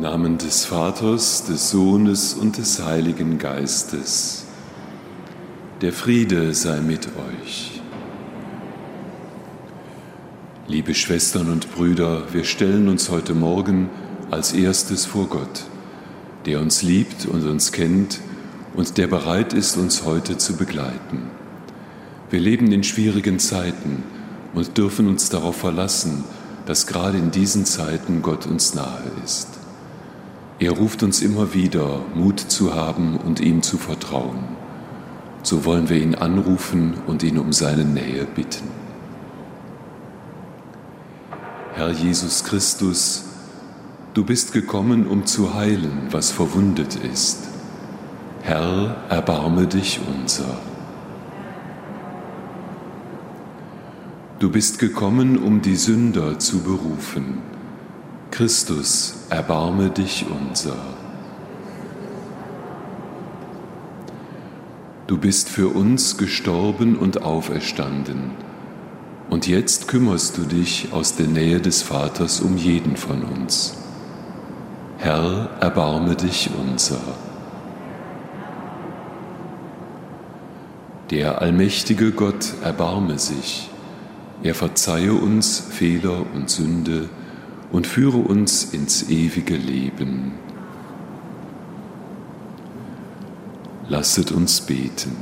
[0.00, 4.46] Namen des Vaters, des Sohnes und des Heiligen Geistes.
[5.82, 7.82] Der Friede sei mit euch.
[10.66, 13.90] Liebe Schwestern und Brüder, wir stellen uns heute Morgen
[14.30, 15.66] als erstes vor Gott,
[16.46, 18.20] der uns liebt und uns kennt
[18.72, 21.30] und der bereit ist, uns heute zu begleiten.
[22.30, 24.02] Wir leben in schwierigen Zeiten
[24.54, 26.24] und dürfen uns darauf verlassen,
[26.64, 29.59] dass gerade in diesen Zeiten Gott uns nahe ist.
[30.60, 34.44] Er ruft uns immer wieder, Mut zu haben und ihm zu vertrauen.
[35.42, 38.68] So wollen wir ihn anrufen und ihn um seine Nähe bitten.
[41.72, 43.24] Herr Jesus Christus,
[44.12, 47.38] du bist gekommen, um zu heilen, was verwundet ist.
[48.42, 50.58] Herr, erbarme dich unser.
[54.38, 57.49] Du bist gekommen, um die Sünder zu berufen.
[58.40, 60.78] Christus, erbarme dich unser.
[65.06, 68.30] Du bist für uns gestorben und auferstanden,
[69.28, 73.76] und jetzt kümmerst du dich aus der Nähe des Vaters um jeden von uns.
[74.96, 77.02] Herr, erbarme dich unser.
[81.10, 83.68] Der allmächtige Gott erbarme sich,
[84.42, 87.10] er verzeihe uns Fehler und Sünde,
[87.72, 90.32] und führe uns ins ewige Leben.
[93.88, 95.16] Lasset uns beten.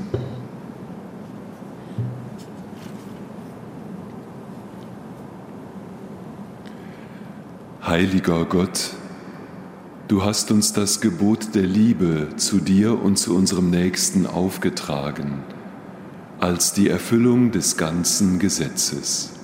[7.83, 8.91] Heiliger Gott,
[10.09, 15.43] du hast uns das Gebot der Liebe zu dir und zu unserem Nächsten aufgetragen,
[16.39, 19.38] als die Erfüllung des ganzen Gesetzes.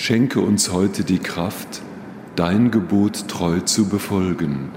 [0.00, 1.82] Schenke uns heute die Kraft,
[2.36, 4.70] dein Gebot treu zu befolgen,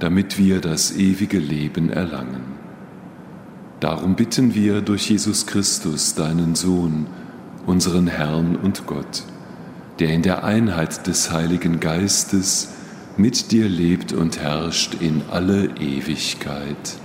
[0.00, 2.42] damit wir das ewige Leben erlangen.
[3.80, 7.06] Darum bitten wir durch Jesus Christus, deinen Sohn,
[7.64, 9.22] unseren Herrn und Gott,
[9.98, 12.68] der in der Einheit des Heiligen Geistes
[13.16, 16.98] mit dir lebt und herrscht in alle Ewigkeit.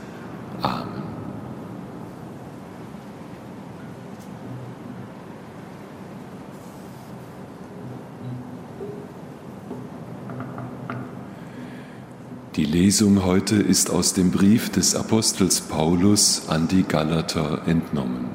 [12.55, 18.27] Die Lesung heute ist aus dem Brief des Apostels Paulus an die Galater entnommen.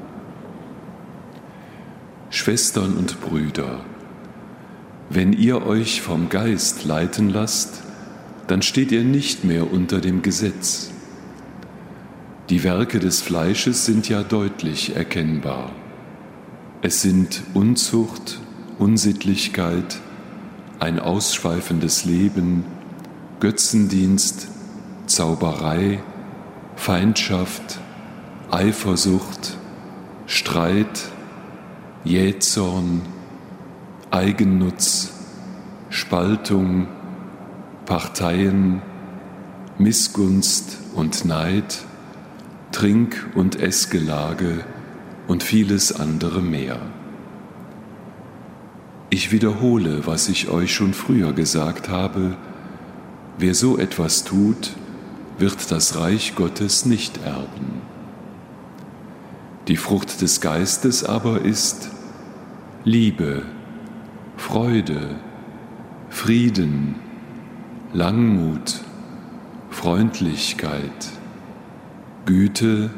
[2.29, 3.79] Schwestern und Brüder,
[5.09, 7.81] wenn ihr euch vom Geist leiten lasst,
[8.45, 10.91] dann steht ihr nicht mehr unter dem Gesetz.
[12.51, 15.71] Die Werke des Fleisches sind ja deutlich erkennbar.
[16.83, 18.39] Es sind Unzucht,
[18.77, 19.99] Unsittlichkeit,
[20.77, 22.65] ein ausschweifendes Leben,
[23.41, 24.49] Götzendienst,
[25.07, 26.03] Zauberei,
[26.75, 27.79] Feindschaft,
[28.51, 29.57] Eifersucht,
[30.27, 31.09] Streit,
[32.03, 33.01] Jähzorn,
[34.11, 35.13] Eigennutz,
[35.89, 36.87] Spaltung,
[37.87, 38.83] Parteien,
[39.79, 41.79] Missgunst und Neid,
[42.71, 44.63] Trink- und Essgelage
[45.27, 46.77] und vieles andere mehr.
[49.09, 52.37] Ich wiederhole, was ich euch schon früher gesagt habe,
[53.37, 54.71] Wer so etwas tut,
[55.37, 57.81] wird das Reich Gottes nicht erben.
[59.67, 61.89] Die Frucht des Geistes aber ist
[62.83, 63.43] Liebe,
[64.37, 65.15] Freude,
[66.09, 66.95] Frieden,
[67.93, 68.81] Langmut,
[69.69, 71.09] Freundlichkeit,
[72.25, 72.89] Güte,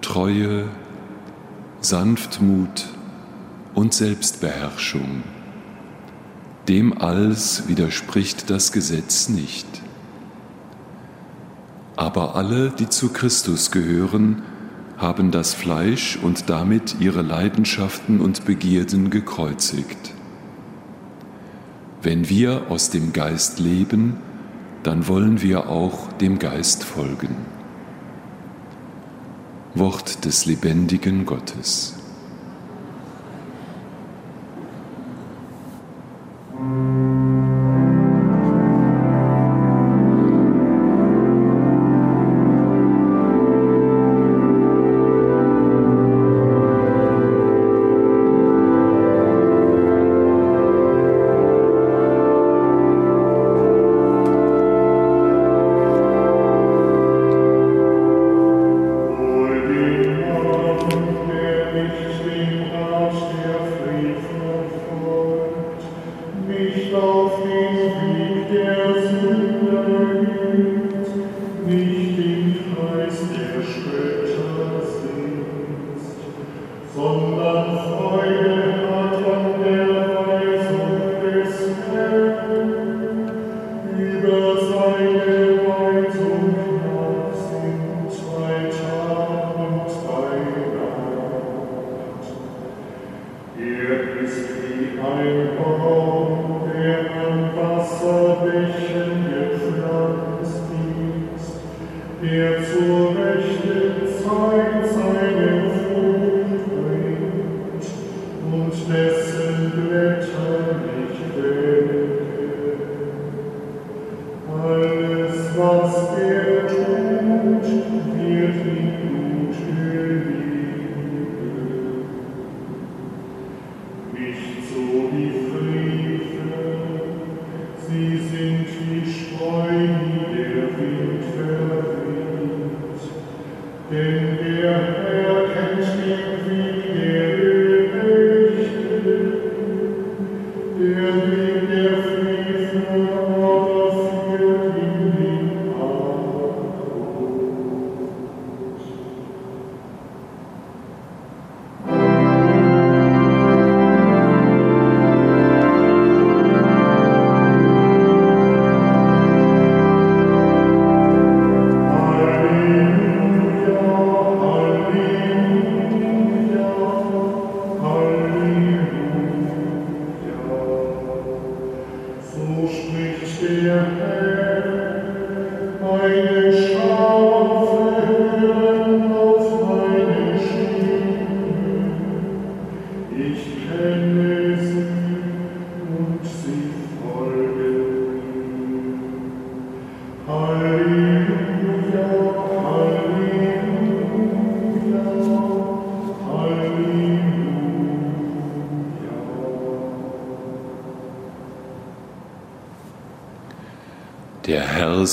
[0.00, 0.68] Treue,
[1.80, 2.86] Sanftmut
[3.74, 5.22] und Selbstbeherrschung.
[6.68, 9.66] Dem alles widerspricht das Gesetz nicht.
[11.96, 14.42] Aber alle, die zu Christus gehören,
[14.96, 20.14] haben das Fleisch und damit ihre Leidenschaften und Begierden gekreuzigt.
[22.02, 24.16] Wenn wir aus dem Geist leben,
[24.82, 27.34] dann wollen wir auch dem Geist folgen.
[29.74, 31.99] Wort des lebendigen Gottes.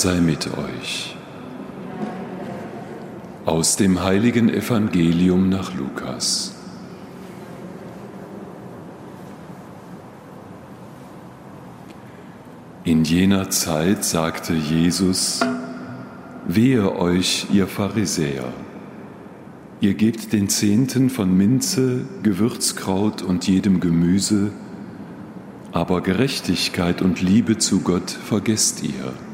[0.02, 1.16] Sei mit euch.
[3.46, 6.54] Aus dem heiligen Evangelium nach Lukas.
[12.84, 15.40] In jener Zeit sagte Jesus,
[16.48, 18.54] Wehe euch, ihr Pharisäer,
[19.82, 24.52] ihr gebt den Zehnten von Minze, Gewürzkraut und jedem Gemüse,
[25.72, 29.27] aber Gerechtigkeit und Liebe zu Gott vergesst ihr.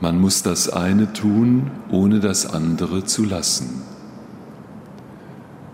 [0.00, 3.82] Man muss das eine tun, ohne das andere zu lassen.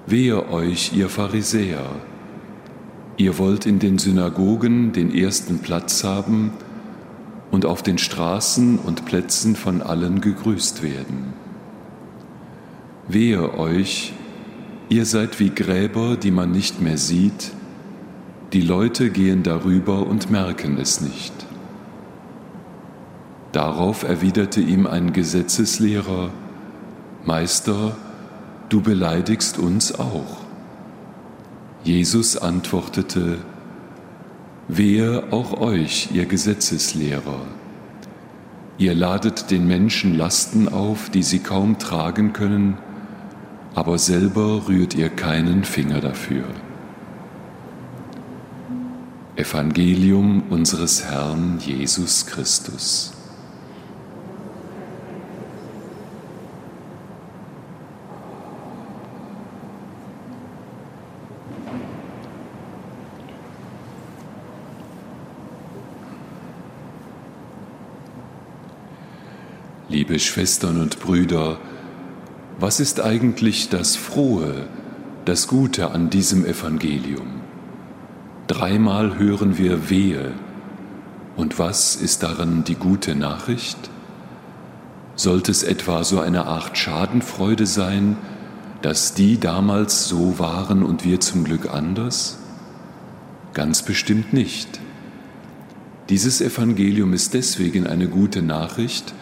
[0.06, 1.86] Wehe euch, ihr Pharisäer!
[3.16, 6.52] Ihr wollt in den Synagogen den ersten Platz haben
[7.50, 11.34] und auf den Straßen und Plätzen von allen gegrüßt werden.
[13.08, 14.12] Wehe euch,
[14.88, 17.52] ihr seid wie Gräber, die man nicht mehr sieht,
[18.52, 21.32] die Leute gehen darüber und merken es nicht.
[23.52, 26.30] Darauf erwiderte ihm ein Gesetzeslehrer,
[27.24, 27.96] Meister,
[28.70, 30.38] du beleidigst uns auch.
[31.84, 33.38] Jesus antwortete,
[34.68, 37.42] Wehe auch euch, ihr Gesetzeslehrer.
[38.78, 42.78] Ihr ladet den Menschen Lasten auf, die sie kaum tragen können,
[43.74, 46.44] aber selber rührt ihr keinen Finger dafür.
[49.36, 53.11] Evangelium unseres Herrn Jesus Christus.
[69.88, 71.58] Liebe Schwestern und Brüder,
[72.58, 74.66] was ist eigentlich das Frohe,
[75.24, 77.42] das Gute an diesem Evangelium?
[78.46, 80.32] Dreimal hören wir Wehe.
[81.36, 83.90] Und was ist darin die gute Nachricht?
[85.16, 88.16] Sollte es etwa so eine Art Schadenfreude sein,
[88.82, 92.38] dass die damals so waren und wir zum Glück anders?
[93.52, 94.80] Ganz bestimmt nicht.
[96.08, 99.12] Dieses Evangelium ist deswegen eine gute Nachricht,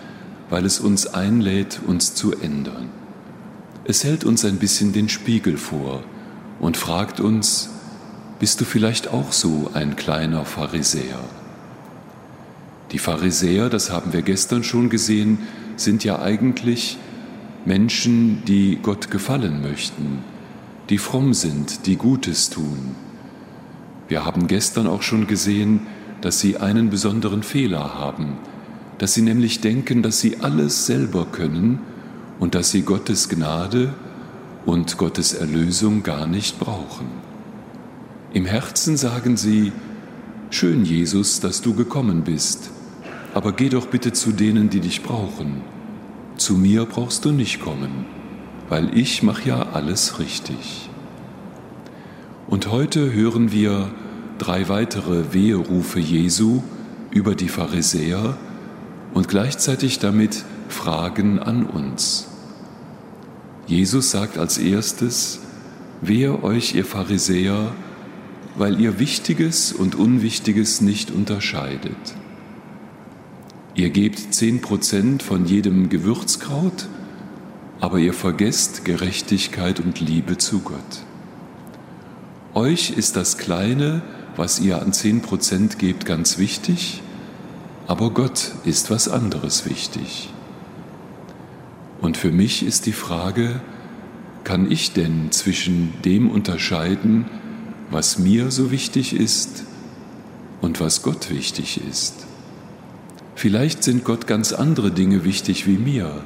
[0.51, 2.91] weil es uns einlädt, uns zu ändern.
[3.85, 6.03] Es hält uns ein bisschen den Spiegel vor
[6.59, 7.71] und fragt uns,
[8.39, 11.21] bist du vielleicht auch so ein kleiner Pharisäer?
[12.93, 15.39] Die Pharisäer, das haben wir gestern schon gesehen,
[15.77, 16.99] sind ja eigentlich
[17.65, 20.19] Menschen, die Gott gefallen möchten,
[20.89, 22.97] die fromm sind, die Gutes tun.
[24.09, 25.87] Wir haben gestern auch schon gesehen,
[26.21, 28.39] dass sie einen besonderen Fehler haben,
[29.01, 31.79] dass sie nämlich denken, dass sie alles selber können
[32.39, 33.95] und dass sie Gottes Gnade
[34.67, 37.07] und Gottes Erlösung gar nicht brauchen.
[38.35, 39.73] Im Herzen sagen sie,
[40.51, 42.73] Schön, Jesus, dass du gekommen bist,
[43.33, 45.63] aber geh doch bitte zu denen, die dich brauchen.
[46.37, 48.05] Zu mir brauchst du nicht kommen,
[48.69, 50.91] weil ich mache ja alles richtig.
[52.49, 53.93] Und heute hören wir
[54.37, 56.63] drei weitere Weherufe Jesu
[57.11, 58.37] über die Pharisäer
[59.15, 62.29] und gleichzeitig damit Fragen an uns.
[63.67, 65.41] Jesus sagt als erstes,
[66.03, 67.73] Wehe euch, ihr Pharisäer,
[68.57, 72.15] weil ihr Wichtiges und Unwichtiges nicht unterscheidet.
[73.75, 76.89] Ihr gebt zehn Prozent von jedem Gewürzkraut,
[77.81, 81.05] aber ihr vergesst Gerechtigkeit und Liebe zu Gott.
[82.55, 84.03] Euch ist das Kleine,
[84.37, 87.03] was ihr an 10% gebt, ganz wichtig,
[87.91, 90.31] aber Gott ist was anderes wichtig.
[92.01, 93.61] Und für mich ist die Frage,
[94.45, 97.25] kann ich denn zwischen dem unterscheiden,
[97.91, 99.65] was mir so wichtig ist
[100.61, 102.27] und was Gott wichtig ist?
[103.35, 106.23] Vielleicht sind Gott ganz andere Dinge wichtig wie mir.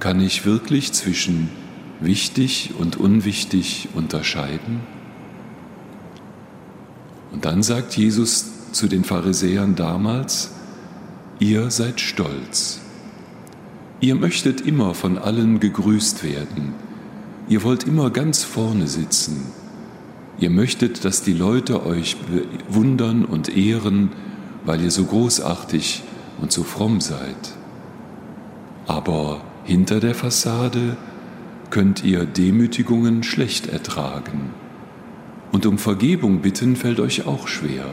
[0.00, 1.48] Kann ich wirklich zwischen
[1.98, 4.80] wichtig und unwichtig unterscheiden?
[7.32, 10.50] Und dann sagt Jesus zu den Pharisäern damals,
[11.38, 12.80] ihr seid stolz.
[14.00, 16.74] Ihr möchtet immer von allen gegrüßt werden.
[17.48, 19.46] Ihr wollt immer ganz vorne sitzen.
[20.38, 22.16] Ihr möchtet, dass die Leute euch
[22.68, 24.10] bewundern und ehren,
[24.64, 26.02] weil ihr so großartig
[26.40, 27.52] und so fromm seid.
[28.86, 30.96] Aber hinter der Fassade
[31.70, 34.50] könnt ihr Demütigungen schlecht ertragen
[35.52, 37.84] und um Vergebung bitten fällt euch auch schwer.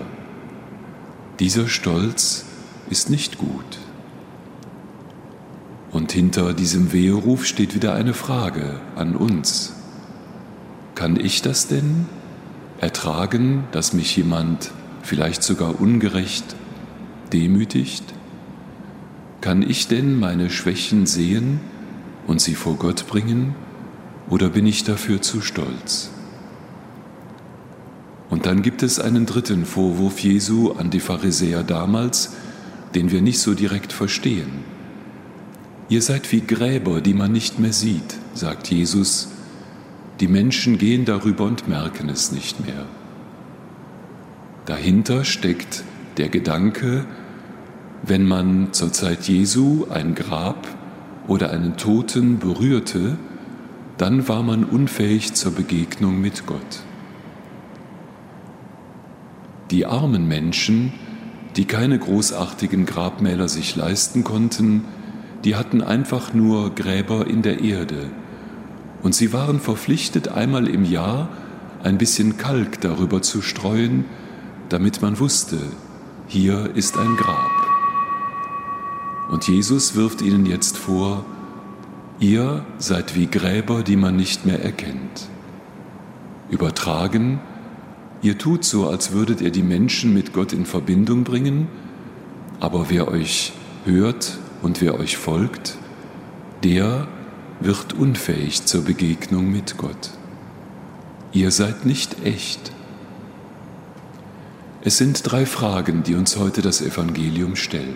[1.40, 2.44] Dieser Stolz
[2.90, 3.78] ist nicht gut.
[5.90, 9.74] Und hinter diesem Weheruf steht wieder eine Frage an uns.
[10.96, 12.08] Kann ich das denn
[12.82, 16.44] ertragen, dass mich jemand vielleicht sogar ungerecht
[17.32, 18.04] demütigt?
[19.40, 21.62] Kann ich denn meine Schwächen sehen
[22.28, 23.56] und sie vor Gott bringen
[24.30, 26.12] oder bin ich dafür zu stolz?
[28.30, 32.34] Und dann gibt es einen dritten Vorwurf Jesu an die Pharisäer damals,
[32.96, 34.64] den wir nicht so direkt verstehen.
[35.90, 39.30] Ihr seid wie Gräber, die man nicht mehr sieht, sagt Jesus.
[40.20, 42.86] Die Menschen gehen darüber und merken es nicht mehr.
[44.66, 45.84] Dahinter steckt
[46.18, 47.06] der Gedanke,
[48.04, 50.68] wenn man zur Zeit Jesu ein Grab
[51.28, 53.18] oder einen Toten berührte,
[53.98, 56.84] dann war man unfähig zur Begegnung mit Gott.
[59.72, 60.94] Die armen Menschen,
[61.56, 64.86] die keine großartigen Grabmäler sich leisten konnten,
[65.44, 68.10] die hatten einfach nur Gräber in der Erde.
[69.04, 71.30] Und sie waren verpflichtet, einmal im Jahr
[71.84, 74.06] ein bisschen Kalk darüber zu streuen,
[74.70, 75.58] damit man wusste,
[76.28, 77.52] hier ist ein Grab.
[79.30, 81.24] Und Jesus wirft ihnen jetzt vor,
[82.20, 85.30] ihr seid wie Gräber, die man nicht mehr erkennt.
[86.50, 87.40] Übertragen,
[88.22, 91.68] Ihr tut so, als würdet ihr die Menschen mit Gott in Verbindung bringen,
[92.60, 93.54] aber wer euch
[93.86, 95.78] hört und wer euch folgt,
[96.64, 97.08] der
[97.62, 100.12] wird unfähig zur Begegnung mit Gott.
[101.32, 102.74] Ihr seid nicht echt.
[104.82, 107.96] Es sind drei Fragen, die uns heute das Evangelium stellt.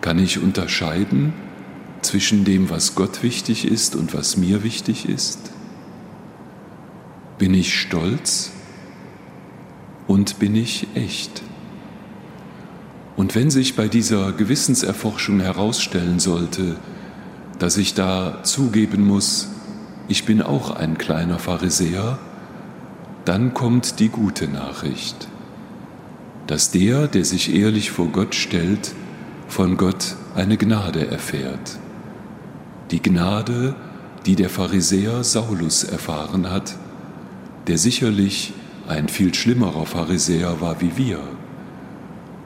[0.00, 1.32] Kann ich unterscheiden
[2.02, 5.50] zwischen dem, was Gott wichtig ist und was mir wichtig ist?
[7.38, 8.51] Bin ich stolz
[10.12, 11.42] und bin ich echt?
[13.16, 16.76] Und wenn sich bei dieser Gewissenserforschung herausstellen sollte,
[17.58, 19.48] dass ich da zugeben muss,
[20.08, 22.18] ich bin auch ein kleiner Pharisäer,
[23.24, 25.28] dann kommt die gute Nachricht,
[26.46, 28.92] dass der, der sich ehrlich vor Gott stellt,
[29.48, 31.78] von Gott eine Gnade erfährt.
[32.90, 33.74] Die Gnade,
[34.26, 36.74] die der Pharisäer Saulus erfahren hat,
[37.66, 38.52] der sicherlich
[38.88, 41.20] ein viel schlimmerer Pharisäer war wie wir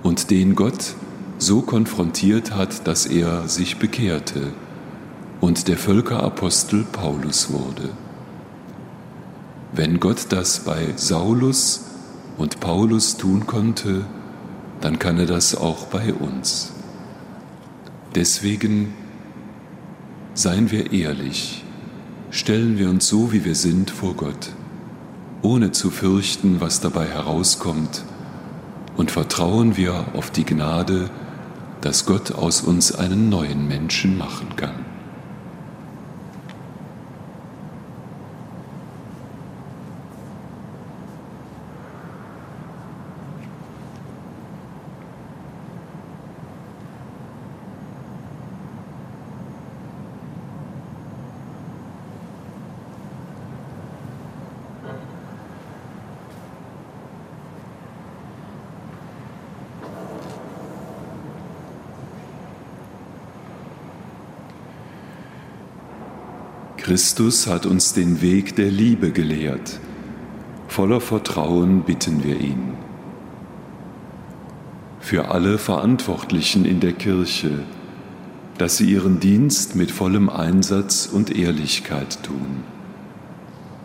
[0.02, 0.94] und den Gott
[1.38, 4.52] so konfrontiert hat, dass er sich bekehrte
[5.40, 7.90] und der Völkerapostel Paulus wurde.
[9.72, 11.84] Wenn Gott das bei Saulus
[12.38, 14.06] und Paulus tun konnte,
[14.80, 16.72] dann kann er das auch bei uns.
[18.14, 18.94] Deswegen
[20.34, 21.64] seien wir ehrlich,
[22.30, 24.55] stellen wir uns so, wie wir sind, vor Gott
[25.42, 28.02] ohne zu fürchten, was dabei herauskommt,
[28.96, 31.10] und vertrauen wir auf die Gnade,
[31.82, 34.85] dass Gott aus uns einen neuen Menschen machen kann.
[66.86, 69.80] Christus hat uns den Weg der Liebe gelehrt.
[70.68, 72.74] Voller Vertrauen bitten wir ihn.
[75.00, 77.64] Für alle Verantwortlichen in der Kirche,
[78.58, 82.62] dass sie ihren Dienst mit vollem Einsatz und Ehrlichkeit tun.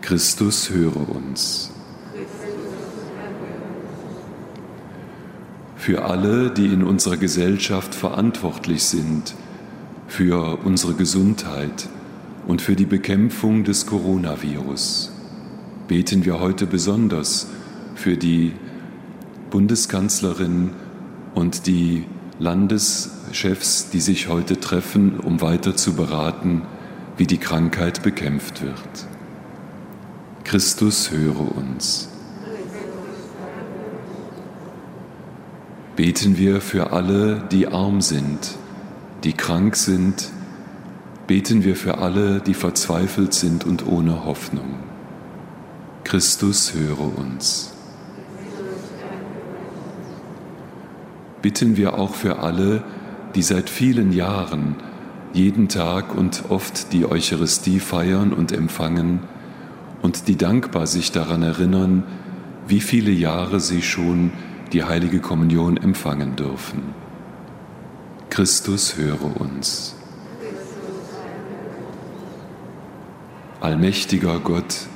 [0.01, 1.71] Christus höre uns.
[5.75, 9.33] Für alle, die in unserer Gesellschaft verantwortlich sind,
[10.07, 11.89] für unsere Gesundheit,
[12.51, 15.09] und für die Bekämpfung des Coronavirus.
[15.87, 17.47] Beten wir heute besonders
[17.95, 18.51] für die
[19.49, 20.71] Bundeskanzlerin
[21.33, 22.03] und die
[22.39, 26.63] Landeschefs, die sich heute treffen, um weiter zu beraten,
[27.15, 29.07] wie die Krankheit bekämpft wird.
[30.43, 32.09] Christus höre uns.
[35.95, 38.57] Beten wir für alle, die arm sind,
[39.23, 40.33] die krank sind,
[41.31, 44.75] beten wir für alle, die verzweifelt sind und ohne Hoffnung.
[46.03, 47.71] Christus, höre uns.
[51.41, 52.83] Bitten wir auch für alle,
[53.33, 54.75] die seit vielen Jahren
[55.31, 59.21] jeden Tag und oft die Eucharistie feiern und empfangen
[60.01, 62.03] und die dankbar sich daran erinnern,
[62.67, 64.31] wie viele Jahre sie schon
[64.73, 66.81] die heilige Kommunion empfangen dürfen.
[68.29, 69.95] Christus höre uns.
[73.61, 74.87] Allmächtiger Gott,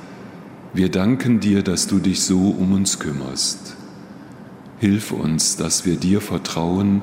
[0.74, 3.76] wir danken dir, dass du dich so um uns kümmerst.
[4.80, 7.02] Hilf uns, dass wir dir vertrauen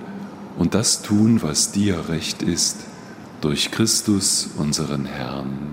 [0.58, 2.80] und das tun, was dir recht ist,
[3.39, 5.73] durch Christus, unseren Herrn.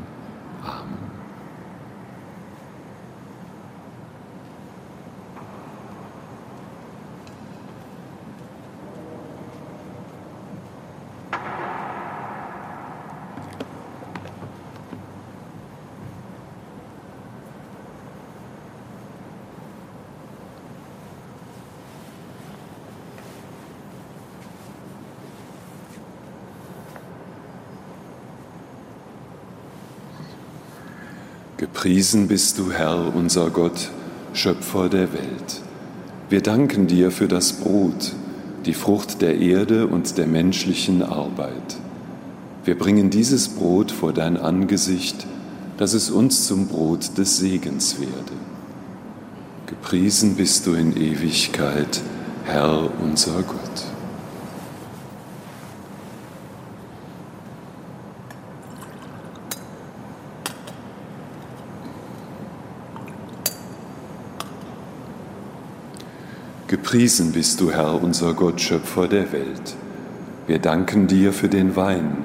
[31.82, 33.88] Gepriesen bist du, Herr, unser Gott,
[34.34, 35.62] Schöpfer der Welt.
[36.28, 38.12] Wir danken dir für das Brot,
[38.66, 41.78] die Frucht der Erde und der menschlichen Arbeit.
[42.66, 45.26] Wir bringen dieses Brot vor dein Angesicht,
[45.78, 48.34] dass es uns zum Brot des Segens werde.
[49.64, 52.02] Gepriesen bist du in Ewigkeit,
[52.44, 53.59] Herr unser Gott.
[66.70, 69.74] Gepriesen bist du, Herr, unser Gott, Schöpfer der Welt.
[70.46, 72.18] Wir danken dir für den Wein,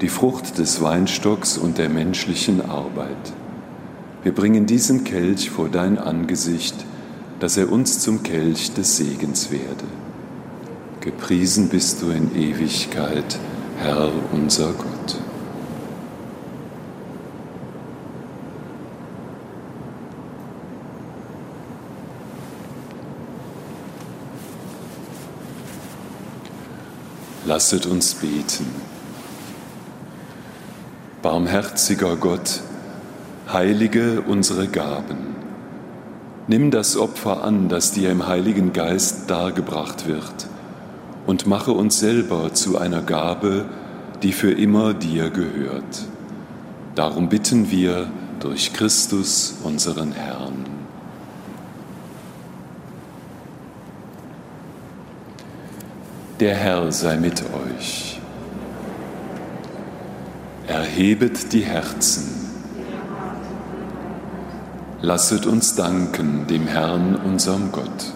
[0.00, 3.34] die Frucht des Weinstocks und der menschlichen Arbeit.
[4.22, 6.76] Wir bringen diesen Kelch vor dein Angesicht,
[7.40, 9.84] dass er uns zum Kelch des Segens werde.
[11.02, 13.38] Gepriesen bist du in Ewigkeit,
[13.76, 14.93] Herr unser Gott.
[27.46, 28.64] Lasset uns beten.
[31.20, 32.62] Barmherziger Gott,
[33.52, 35.36] heilige unsere Gaben.
[36.48, 40.46] Nimm das Opfer an, das dir im Heiligen Geist dargebracht wird,
[41.26, 43.66] und mache uns selber zu einer Gabe,
[44.22, 46.06] die für immer dir gehört.
[46.94, 48.06] Darum bitten wir
[48.40, 50.63] durch Christus, unseren Herrn.
[56.40, 58.18] Der Herr sei mit euch.
[60.66, 62.24] Erhebet die Herzen.
[65.00, 68.12] Lasset uns danken dem Herrn, unserem Gott.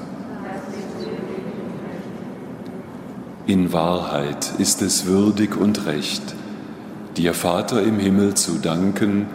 [3.46, 6.35] In Wahrheit ist es würdig und recht,
[7.16, 9.26] dir Vater im Himmel zu danken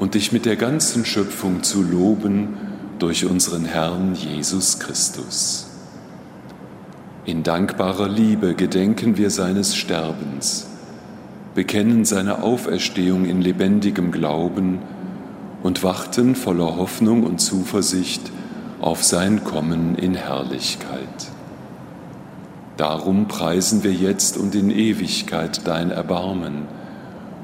[0.00, 2.56] und dich mit der ganzen Schöpfung zu loben
[2.98, 5.67] durch unseren Herrn Jesus Christus.
[7.28, 10.66] In dankbarer Liebe gedenken wir seines Sterbens,
[11.54, 14.78] bekennen seine Auferstehung in lebendigem Glauben
[15.62, 18.22] und warten voller Hoffnung und Zuversicht
[18.80, 21.28] auf sein Kommen in Herrlichkeit.
[22.78, 26.62] Darum preisen wir jetzt und in Ewigkeit dein Erbarmen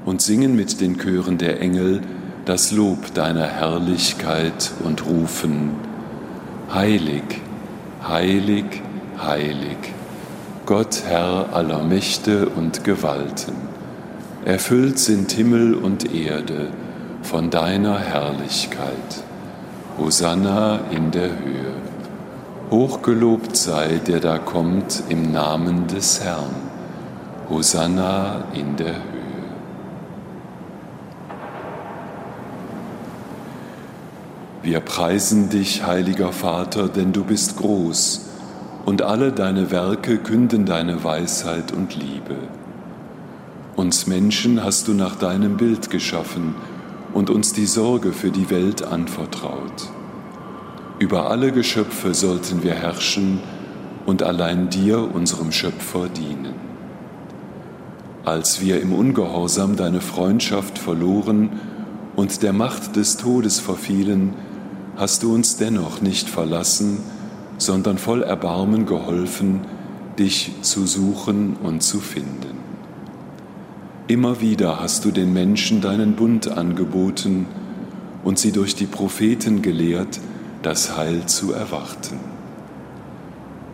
[0.06, 2.00] und singen mit den Chören der Engel
[2.46, 5.72] das Lob deiner Herrlichkeit und rufen,
[6.72, 7.42] Heilig,
[8.08, 8.80] heilig,
[9.22, 9.76] heilig,
[10.66, 13.54] Gott Herr aller Mächte und Gewalten.
[14.44, 16.68] Erfüllt sind Himmel und Erde
[17.22, 19.22] von deiner Herrlichkeit.
[19.98, 21.74] Hosanna in der Höhe.
[22.70, 26.54] Hochgelobt sei, der da kommt im Namen des Herrn.
[27.48, 29.04] Hosanna in der Höhe.
[34.62, 38.33] Wir preisen dich, heiliger Vater, denn du bist groß
[38.84, 42.36] und alle deine Werke künden deine Weisheit und Liebe.
[43.76, 46.54] Uns Menschen hast du nach deinem Bild geschaffen
[47.12, 49.90] und uns die Sorge für die Welt anvertraut.
[50.98, 53.40] Über alle Geschöpfe sollten wir herrschen
[54.06, 56.54] und allein dir, unserem Schöpfer, dienen.
[58.24, 61.60] Als wir im Ungehorsam deine Freundschaft verloren
[62.16, 64.34] und der Macht des Todes verfielen,
[64.96, 66.98] hast du uns dennoch nicht verlassen,
[67.58, 69.60] sondern voll Erbarmen geholfen,
[70.18, 72.58] dich zu suchen und zu finden.
[74.06, 77.46] Immer wieder hast du den Menschen deinen Bund angeboten
[78.22, 80.20] und sie durch die Propheten gelehrt,
[80.62, 82.18] das Heil zu erwarten.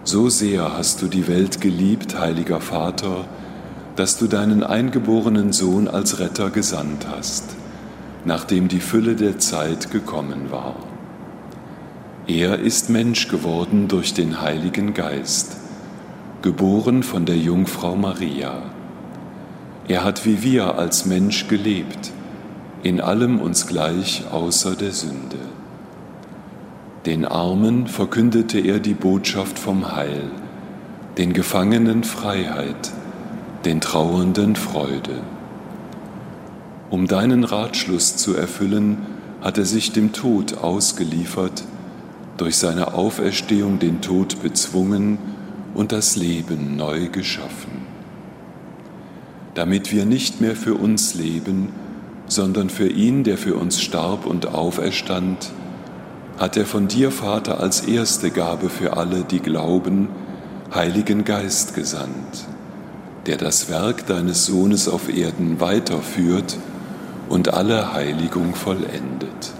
[0.05, 3.27] So sehr hast du die Welt geliebt, heiliger Vater,
[3.97, 7.45] dass du deinen eingeborenen Sohn als Retter gesandt hast,
[8.25, 10.77] nachdem die Fülle der Zeit gekommen war.
[12.27, 15.57] Er ist Mensch geworden durch den Heiligen Geist,
[16.43, 18.63] geboren von der Jungfrau Maria.
[19.89, 22.13] Er hat wie wir als Mensch gelebt,
[22.83, 25.39] in allem uns gleich außer der Sünde.
[27.07, 30.31] Den Armen verkündete er die Botschaft vom Heil,
[31.19, 32.93] den Gefangenen Freiheit,
[33.65, 35.23] den Trauernden Freude.
[36.91, 38.99] Um deinen Ratschluss zu erfüllen,
[39.41, 41.65] hat er sich dem Tod ausgeliefert,
[42.41, 45.19] durch seine Auferstehung den Tod bezwungen
[45.75, 47.83] und das Leben neu geschaffen.
[49.55, 51.69] Damit wir nicht mehr für uns leben,
[52.29, 55.51] sondern für ihn, der für uns starb und auferstand,
[56.39, 60.09] hat er von dir, Vater, als erste Gabe für alle, die glauben,
[60.75, 62.47] Heiligen Geist gesandt,
[63.27, 66.57] der das Werk deines Sohnes auf Erden weiterführt
[67.29, 69.60] und alle Heiligung vollendet.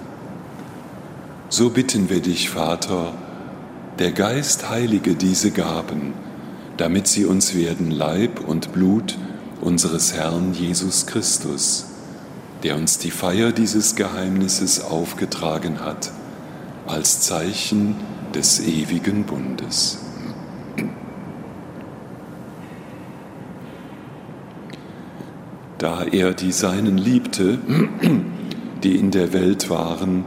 [1.53, 3.13] So bitten wir dich, Vater,
[3.99, 6.15] der Geist heilige diese Gaben,
[6.77, 9.19] damit sie uns werden Leib und Blut
[9.61, 11.87] unseres Herrn Jesus Christus,
[12.63, 16.13] der uns die Feier dieses Geheimnisses aufgetragen hat,
[16.87, 17.97] als Zeichen
[18.33, 19.99] des ewigen Bundes.
[25.79, 27.59] Da er die Seinen liebte,
[28.85, 30.27] die in der Welt waren,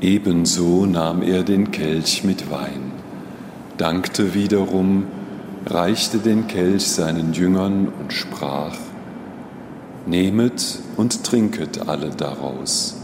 [0.00, 2.92] Ebenso nahm er den Kelch mit Wein,
[3.78, 5.06] dankte wiederum,
[5.66, 8.76] reichte den Kelch seinen Jüngern und sprach,
[10.06, 13.03] Nehmet und trinket alle daraus.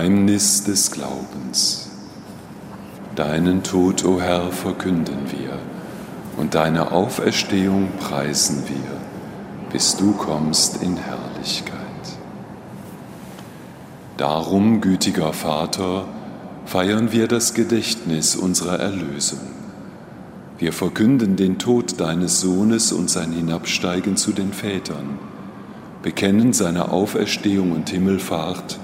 [0.00, 1.90] Geheimnis des Glaubens.
[3.16, 5.58] Deinen Tod, o Herr, verkünden wir
[6.38, 11.76] und deine Auferstehung preisen wir, bis du kommst in Herrlichkeit.
[14.16, 16.06] Darum, gütiger Vater,
[16.64, 19.50] feiern wir das Gedächtnis unserer Erlösung.
[20.58, 25.18] Wir verkünden den Tod deines Sohnes und sein Hinabsteigen zu den Vätern,
[26.02, 28.78] bekennen seine Auferstehung und Himmelfahrt,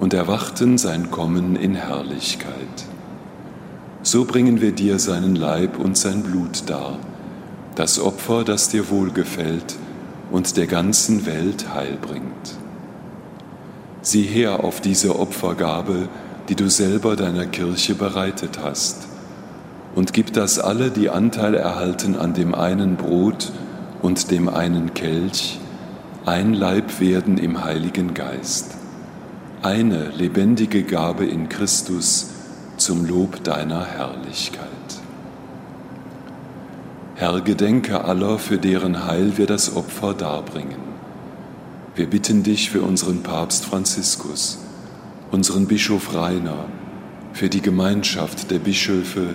[0.00, 2.84] und erwarten sein Kommen in Herrlichkeit.
[4.02, 6.98] So bringen wir dir seinen Leib und sein Blut dar,
[7.74, 9.76] das Opfer, das dir wohlgefällt
[10.30, 12.56] und der ganzen Welt Heil bringt.
[14.02, 16.08] Sieh her auf diese Opfergabe,
[16.48, 19.08] die du selber deiner Kirche bereitet hast,
[19.94, 23.52] und gib, dass alle, die Anteil erhalten an dem einen Brot
[24.02, 25.58] und dem einen Kelch,
[26.26, 28.76] ein Leib werden im Heiligen Geist,
[29.64, 32.26] eine lebendige Gabe in Christus
[32.76, 34.68] zum Lob deiner Herrlichkeit.
[37.14, 40.82] Herr, gedenke aller, für deren Heil wir das Opfer darbringen.
[41.96, 44.58] Wir bitten dich für unseren Papst Franziskus,
[45.30, 46.66] unseren Bischof Rainer,
[47.32, 49.28] für die Gemeinschaft der Bischöfe,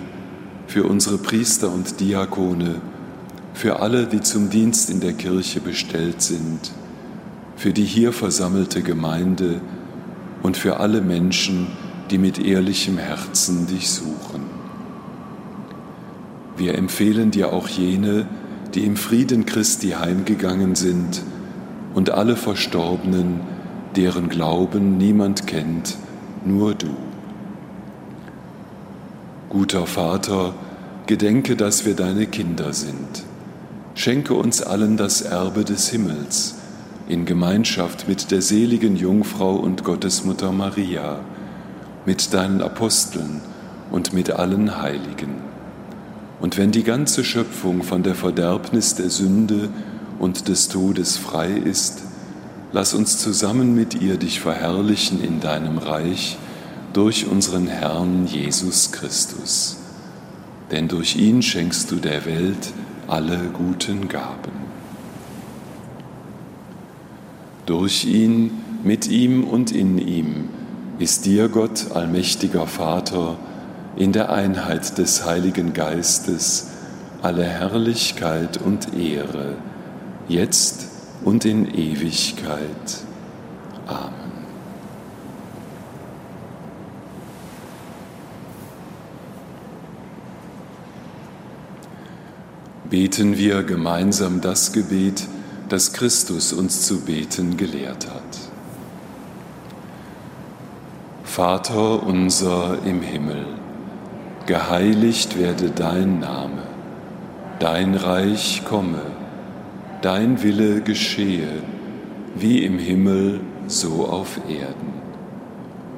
[0.68, 2.76] für unsere Priester und Diakone,
[3.52, 6.70] für alle, die zum Dienst in der Kirche bestellt sind,
[7.56, 9.60] für die hier versammelte Gemeinde
[10.42, 11.66] und für alle Menschen,
[12.10, 14.42] die mit ehrlichem Herzen dich suchen.
[16.56, 18.26] Wir empfehlen dir auch jene,
[18.74, 21.22] die im Frieden Christi heimgegangen sind
[21.94, 23.40] und alle Verstorbenen,
[23.96, 25.96] deren Glauben niemand kennt,
[26.44, 26.94] nur du.
[29.48, 30.54] Guter Vater,
[31.06, 33.24] gedenke, dass wir deine Kinder sind.
[33.94, 36.59] Schenke uns allen das Erbe des Himmels
[37.10, 41.20] in Gemeinschaft mit der seligen Jungfrau und Gottesmutter Maria,
[42.06, 43.42] mit deinen Aposteln
[43.90, 45.50] und mit allen Heiligen
[46.40, 49.68] und wenn die ganze Schöpfung von der Verderbnis der Sünde
[50.18, 52.02] und des Todes frei ist,
[52.72, 56.38] lass uns zusammen mit ihr dich verherrlichen in deinem Reich
[56.94, 59.76] durch unseren Herrn Jesus Christus.
[60.70, 62.72] Denn durch ihn schenkst du der Welt
[63.06, 64.59] alle guten Gaben.
[67.70, 68.50] Durch ihn,
[68.82, 70.48] mit ihm und in ihm
[70.98, 73.36] ist dir Gott, allmächtiger Vater,
[73.94, 76.66] in der Einheit des Heiligen Geistes
[77.22, 79.54] alle Herrlichkeit und Ehre,
[80.26, 80.88] jetzt
[81.24, 82.64] und in Ewigkeit.
[83.86, 84.14] Amen.
[92.90, 95.28] Beten wir gemeinsam das Gebet,
[95.70, 98.38] das Christus uns zu beten gelehrt hat.
[101.22, 103.46] Vater unser im Himmel,
[104.46, 106.64] geheiligt werde dein Name,
[107.60, 109.02] dein Reich komme,
[110.02, 111.62] dein Wille geschehe,
[112.34, 114.90] wie im Himmel, so auf Erden.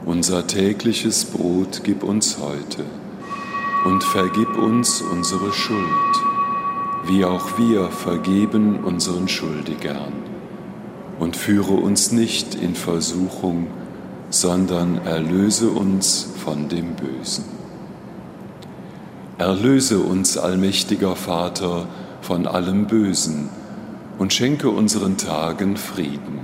[0.05, 2.85] Unser tägliches Brot gib uns heute
[3.87, 6.32] und vergib uns unsere Schuld,
[7.05, 10.13] wie auch wir vergeben unseren Schuldigern.
[11.19, 13.69] Und führe uns nicht in Versuchung,
[14.31, 17.45] sondern erlöse uns von dem Bösen.
[19.39, 21.87] Erlöse uns, allmächtiger Vater,
[22.23, 23.51] von allem Bösen
[24.19, 26.41] und schenke unseren Tagen Frieden.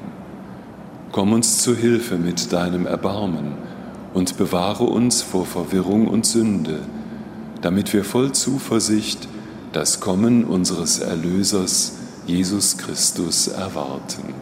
[1.12, 3.55] Komm uns zu Hilfe mit deinem Erbarmen
[4.14, 6.81] und bewahre uns vor Verwirrung und Sünde,
[7.62, 9.29] damit wir voll Zuversicht
[9.73, 11.93] das Kommen unseres Erlösers
[12.27, 14.35] Jesus Christus erwarten.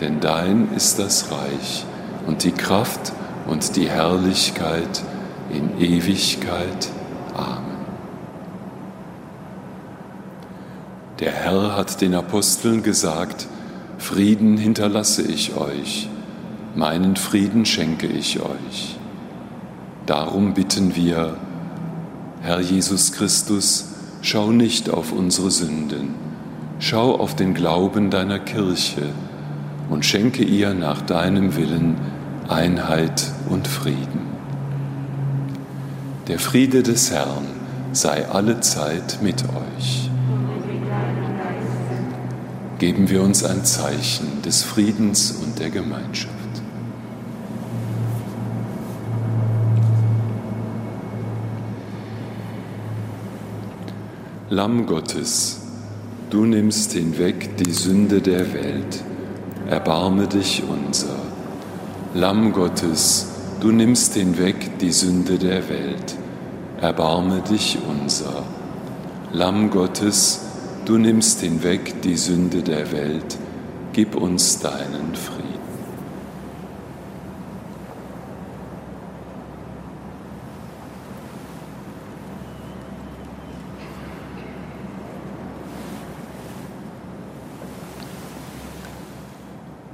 [0.00, 1.84] Denn dein ist das Reich
[2.26, 3.12] und die Kraft
[3.46, 5.02] und die Herrlichkeit
[5.50, 6.88] in Ewigkeit.
[7.34, 7.74] Amen.
[11.20, 13.46] Der Herr hat den Aposteln gesagt,
[13.98, 16.08] Frieden hinterlasse ich euch,
[16.74, 18.96] meinen Frieden schenke ich euch.
[20.06, 21.36] Darum bitten wir,
[22.42, 23.93] Herr Jesus Christus,
[24.24, 26.14] schau nicht auf unsere Sünden,
[26.78, 29.02] schau auf den Glauben deiner Kirche
[29.90, 31.96] und schenke ihr nach deinem Willen
[32.48, 34.24] Einheit und Frieden.
[36.26, 37.44] Der Friede des Herrn
[37.92, 40.08] sei alle Zeit mit euch.
[42.78, 46.43] Geben wir uns ein Zeichen des Friedens und der Gemeinschaft.
[54.50, 55.60] Lamm Gottes,
[56.30, 59.02] du nimmst hinweg die Sünde der Welt,
[59.68, 61.16] erbarme dich unser.
[62.14, 66.16] Lamm Gottes, Du nimmst hinweg die Sünde der Welt,
[66.82, 68.44] erbarme dich unser.
[69.32, 70.42] Lamm Gottes,
[70.84, 73.38] du nimmst hinweg die Sünde der Welt,
[73.94, 75.53] gib uns deinen Frieden.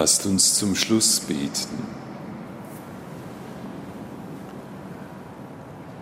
[0.00, 1.76] Lasst uns zum Schluss beten.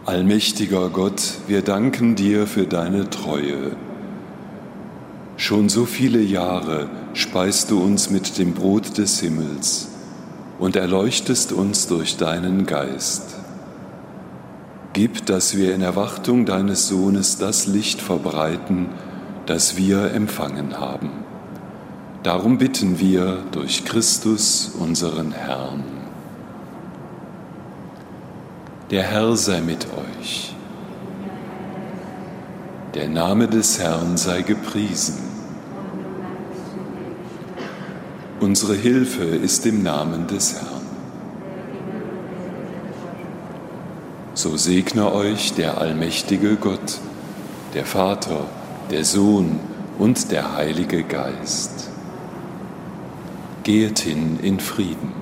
[0.06, 3.72] Allmächtiger Gott, wir danken dir für deine Treue.
[5.36, 9.88] Schon so viele Jahre speist du uns mit dem Brot des Himmels
[10.60, 13.34] und erleuchtest uns durch deinen Geist.
[14.92, 18.90] Gib, dass wir in Erwartung deines Sohnes das Licht verbreiten,
[19.46, 21.27] das wir empfangen haben.
[22.28, 25.82] Darum bitten wir durch Christus, unseren Herrn.
[28.90, 30.54] Der Herr sei mit euch.
[32.92, 35.16] Der Name des Herrn sei gepriesen.
[38.40, 40.86] Unsere Hilfe ist im Namen des Herrn.
[44.34, 46.98] So segne euch der allmächtige Gott,
[47.72, 48.44] der Vater,
[48.90, 49.58] der Sohn
[49.98, 51.88] und der Heilige Geist.
[53.68, 55.17] Geht hin in Frieden.